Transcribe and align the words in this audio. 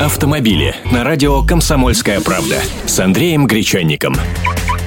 Автомобили 0.00 0.74
на 0.90 1.04
радио 1.04 1.42
«Комсомольская 1.44 2.20
правда» 2.20 2.60
с 2.84 2.98
Андреем 2.98 3.46
Гречанником. 3.46 4.16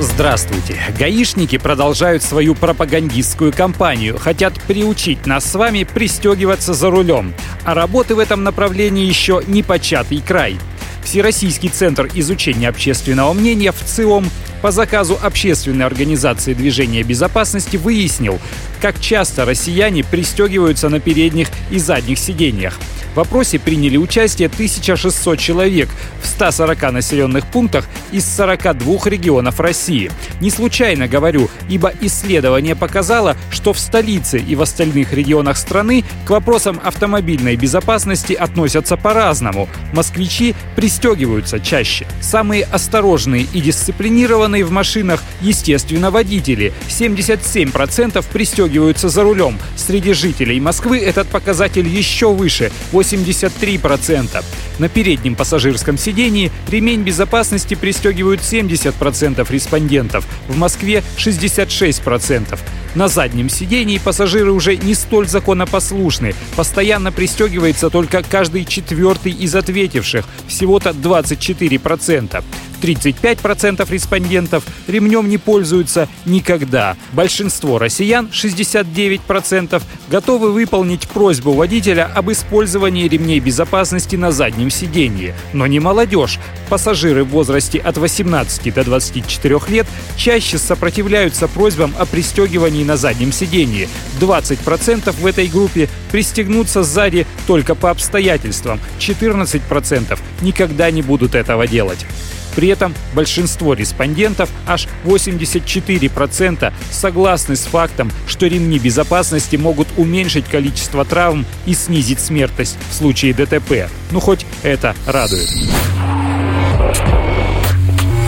Здравствуйте. 0.00 0.80
Гаишники 0.98 1.58
продолжают 1.58 2.22
свою 2.22 2.54
пропагандистскую 2.54 3.52
кампанию. 3.52 4.18
Хотят 4.18 4.54
приучить 4.62 5.26
нас 5.26 5.44
с 5.44 5.54
вами 5.56 5.84
пристегиваться 5.84 6.72
за 6.72 6.90
рулем. 6.90 7.34
А 7.64 7.74
работы 7.74 8.14
в 8.14 8.18
этом 8.18 8.44
направлении 8.44 9.04
еще 9.04 9.42
не 9.46 9.62
початый 9.62 10.22
край. 10.26 10.56
Всероссийский 11.04 11.68
центр 11.68 12.08
изучения 12.14 12.70
общественного 12.70 13.34
мнения 13.34 13.72
в 13.72 13.84
ЦИОМ 13.84 14.24
по 14.62 14.70
заказу 14.70 15.18
общественной 15.22 15.84
организации 15.84 16.54
движения 16.54 17.02
безопасности 17.02 17.76
выяснил, 17.76 18.40
как 18.80 18.98
часто 18.98 19.44
россияне 19.44 20.02
пристегиваются 20.02 20.88
на 20.88 20.98
передних 20.98 21.48
и 21.70 21.78
задних 21.78 22.18
сиденьях. 22.18 22.80
В 23.14 23.20
опросе 23.20 23.58
приняли 23.58 23.96
участие 23.96 24.48
1600 24.48 25.38
человек 25.38 25.88
в 26.20 26.26
140 26.26 26.92
населенных 26.92 27.46
пунктах 27.46 27.86
из 28.10 28.26
42 28.34 28.98
регионов 29.04 29.60
России. 29.60 30.10
Не 30.40 30.50
случайно 30.50 31.06
говорю, 31.06 31.48
ибо 31.68 31.92
исследование 32.00 32.74
показало, 32.74 33.36
что 33.50 33.72
в 33.72 33.78
столице 33.78 34.38
и 34.38 34.56
в 34.56 34.62
остальных 34.62 35.12
регионах 35.12 35.56
страны 35.58 36.04
к 36.26 36.30
вопросам 36.30 36.80
автомобильной 36.82 37.54
безопасности 37.56 38.32
относятся 38.32 38.96
по-разному. 38.96 39.68
Москвичи 39.92 40.54
пристегиваются 40.74 41.60
чаще. 41.60 42.06
Самые 42.20 42.64
осторожные 42.64 43.46
и 43.52 43.60
дисциплинированные 43.60 44.64
в 44.64 44.72
машинах, 44.72 45.22
естественно, 45.40 46.10
водители. 46.10 46.72
77% 46.88 48.24
пристегиваются 48.32 49.08
за 49.08 49.22
рулем. 49.22 49.58
Среди 49.76 50.14
жителей 50.14 50.58
Москвы 50.58 50.98
этот 50.98 51.28
показатель 51.28 51.86
еще 51.86 52.32
выше– 52.32 52.72
83%. 53.04 54.44
На 54.78 54.88
переднем 54.88 55.36
пассажирском 55.36 55.98
сидении 55.98 56.50
ремень 56.68 57.02
безопасности 57.02 57.74
пристегивают 57.74 58.40
70% 58.40 59.46
респондентов, 59.50 60.26
в 60.48 60.56
Москве 60.56 61.02
66%. 61.16 62.58
На 62.94 63.08
заднем 63.08 63.48
сидении 63.48 63.98
пассажиры 63.98 64.52
уже 64.52 64.76
не 64.76 64.94
столь 64.94 65.28
законопослушны. 65.28 66.34
Постоянно 66.56 67.10
пристегивается 67.10 67.90
только 67.90 68.22
каждый 68.22 68.64
четвертый 68.64 69.32
из 69.32 69.54
ответивших, 69.54 70.24
всего-то 70.46 70.90
24%. 70.90 72.44
35% 72.84 73.90
респондентов 73.90 74.64
ремнем 74.86 75.28
не 75.28 75.38
пользуются 75.38 76.08
никогда. 76.26 76.96
Большинство 77.12 77.78
россиян, 77.78 78.28
69%, 78.30 79.82
готовы 80.10 80.52
выполнить 80.52 81.08
просьбу 81.08 81.52
водителя 81.52 82.10
об 82.14 82.30
использовании 82.30 83.08
ремней 83.08 83.40
безопасности 83.40 84.16
на 84.16 84.32
заднем 84.32 84.70
сиденье. 84.70 85.34
Но 85.54 85.66
не 85.66 85.80
молодежь. 85.80 86.38
Пассажиры 86.68 87.24
в 87.24 87.28
возрасте 87.28 87.78
от 87.78 87.96
18 87.96 88.74
до 88.74 88.84
24 88.84 89.60
лет 89.68 89.86
чаще 90.16 90.58
сопротивляются 90.58 91.48
просьбам 91.48 91.94
о 91.98 92.04
пристегивании 92.04 92.84
на 92.84 92.98
заднем 92.98 93.32
сиденье. 93.32 93.88
20% 94.20 95.10
в 95.18 95.26
этой 95.26 95.46
группе 95.46 95.88
пристегнутся 96.12 96.82
сзади 96.82 97.26
только 97.46 97.74
по 97.74 97.90
обстоятельствам. 97.90 98.78
14% 98.98 100.18
никогда 100.42 100.90
не 100.90 101.00
будут 101.00 101.34
этого 101.34 101.66
делать. 101.66 102.04
При 102.56 102.68
этом 102.68 102.94
большинство 103.14 103.74
респондентов, 103.74 104.50
аж 104.66 104.86
84%, 105.04 106.72
согласны 106.90 107.56
с 107.56 107.62
фактом, 107.64 108.10
что 108.26 108.46
ремни 108.46 108.78
безопасности 108.78 109.56
могут 109.56 109.88
уменьшить 109.96 110.46
количество 110.46 111.04
травм 111.04 111.44
и 111.66 111.74
снизить 111.74 112.20
смертность 112.20 112.76
в 112.90 112.94
случае 112.94 113.34
ДТП. 113.34 113.88
Ну 114.10 114.20
хоть 114.20 114.46
это 114.62 114.94
радует. 115.06 115.48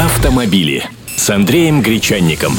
Автомобили 0.00 0.84
с 1.16 1.30
Андреем 1.30 1.82
Гречанником. 1.82 2.56